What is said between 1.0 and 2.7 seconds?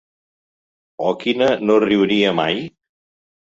O quina no riuria mai?